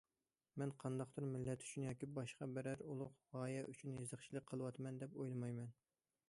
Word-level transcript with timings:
مەن 0.59 0.71
قانداقتۇر 0.83 1.27
مىللەت 1.33 1.65
ئۈچۈن 1.65 1.85
ياكى 1.87 2.09
باشقا 2.19 2.47
بىرەر 2.55 2.81
ئۇلۇغ 2.87 3.13
غايە 3.37 3.61
ئۈچۈن 3.69 4.01
يېزىقچىلىق 4.01 4.49
قىلىۋاتىمەن 4.53 4.99
دەپ 5.05 5.21
ئويلىمايمەن. 5.21 5.71